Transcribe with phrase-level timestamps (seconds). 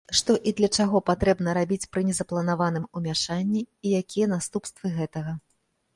[0.19, 5.41] Што і для чаго патрэбна рабіць пры незапланаваным умяшанні, і якія наступствы гэтага.